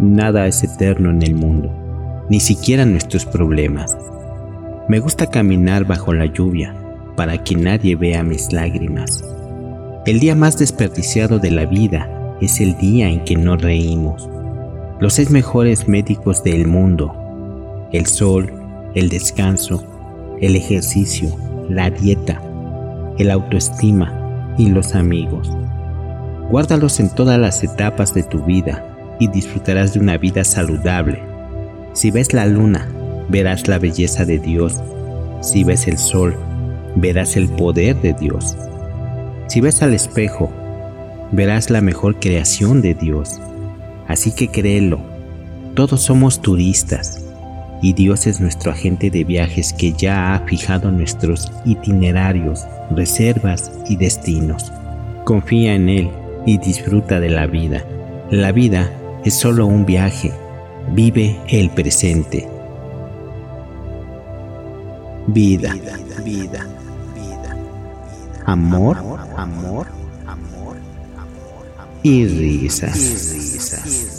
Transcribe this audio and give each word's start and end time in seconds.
Nada 0.00 0.46
es 0.46 0.64
eterno 0.64 1.10
en 1.10 1.22
el 1.22 1.34
mundo, 1.34 1.70
ni 2.30 2.40
siquiera 2.40 2.86
nuestros 2.86 3.26
problemas. 3.26 3.98
Me 4.88 4.98
gusta 4.98 5.26
caminar 5.26 5.84
bajo 5.84 6.14
la 6.14 6.24
lluvia 6.24 6.74
para 7.16 7.44
que 7.44 7.54
nadie 7.54 7.96
vea 7.96 8.22
mis 8.22 8.50
lágrimas. 8.50 9.22
El 10.06 10.18
día 10.18 10.34
más 10.34 10.56
desperdiciado 10.56 11.38
de 11.38 11.50
la 11.50 11.66
vida 11.66 12.08
es 12.40 12.62
el 12.62 12.78
día 12.78 13.10
en 13.10 13.24
que 13.24 13.36
no 13.36 13.58
reímos. 13.58 14.26
Los 15.00 15.12
seis 15.12 15.30
mejores 15.30 15.86
médicos 15.86 16.42
del 16.42 16.66
mundo, 16.66 17.14
el 17.92 18.06
sol, 18.06 18.50
el 18.94 19.10
descanso, 19.10 19.84
el 20.40 20.56
ejercicio, 20.56 21.28
la 21.68 21.90
dieta, 21.90 22.40
el 23.18 23.30
autoestima 23.30 24.54
y 24.56 24.70
los 24.70 24.94
amigos. 24.94 25.50
Guárdalos 26.48 27.00
en 27.00 27.14
todas 27.14 27.38
las 27.38 27.62
etapas 27.62 28.14
de 28.14 28.22
tu 28.22 28.42
vida 28.44 28.89
y 29.20 29.28
disfrutarás 29.28 29.94
de 29.94 30.00
una 30.00 30.18
vida 30.18 30.42
saludable. 30.42 31.22
Si 31.92 32.10
ves 32.10 32.32
la 32.32 32.46
luna, 32.46 32.88
verás 33.28 33.68
la 33.68 33.78
belleza 33.78 34.24
de 34.24 34.40
Dios. 34.40 34.80
Si 35.40 35.62
ves 35.62 35.86
el 35.86 35.98
sol, 35.98 36.36
verás 36.96 37.36
el 37.36 37.48
poder 37.48 38.00
de 38.00 38.14
Dios. 38.14 38.56
Si 39.46 39.60
ves 39.60 39.82
al 39.82 39.94
espejo, 39.94 40.50
verás 41.32 41.70
la 41.70 41.80
mejor 41.80 42.18
creación 42.18 42.82
de 42.82 42.94
Dios. 42.94 43.40
Así 44.08 44.32
que 44.32 44.48
créelo, 44.48 45.00
todos 45.74 46.00
somos 46.02 46.40
turistas 46.40 47.24
y 47.82 47.92
Dios 47.92 48.26
es 48.26 48.40
nuestro 48.40 48.72
agente 48.72 49.10
de 49.10 49.24
viajes 49.24 49.72
que 49.72 49.92
ya 49.92 50.34
ha 50.34 50.40
fijado 50.40 50.90
nuestros 50.90 51.50
itinerarios, 51.64 52.66
reservas 52.90 53.72
y 53.88 53.96
destinos. 53.96 54.72
Confía 55.24 55.74
en 55.74 55.88
Él 55.88 56.10
y 56.46 56.58
disfruta 56.58 57.20
de 57.20 57.30
la 57.30 57.46
vida. 57.46 57.84
La 58.30 58.52
vida 58.52 58.90
es 59.24 59.34
solo 59.34 59.66
un 59.66 59.84
viaje. 59.84 60.32
Vive 60.92 61.40
el 61.48 61.70
presente. 61.70 62.48
Vida, 65.26 65.74
vida, 66.24 66.66
vida. 67.14 67.56
Amor, 68.46 68.98
amor, 68.98 69.20
amor, 69.36 69.86
amor, 70.26 70.76
amor. 71.16 72.00
Y 72.02 72.26
risas. 72.26 72.94
Risas. 72.94 74.10